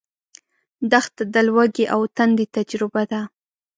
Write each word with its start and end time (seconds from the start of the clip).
دښته 0.91 1.23
د 1.33 1.35
لوږې 1.47 1.85
او 1.93 2.01
تندې 2.15 2.45
تجربه 2.55 3.01
ده. 3.11 3.21